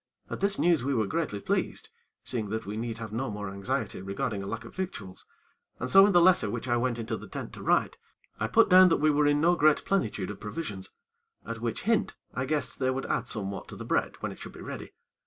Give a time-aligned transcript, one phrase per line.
[0.31, 1.89] At this news we were greatly pleased,
[2.23, 5.27] seeing that we need have no more anxiety regarding a lack of victuals,
[5.79, 7.97] and so in the letter which I went into the tent to write,
[8.39, 10.91] I put down that we were in no great plentitude of provisions,
[11.45, 14.53] at which hint I guessed they would add somewhat to the bread when it should
[14.53, 14.93] be ready.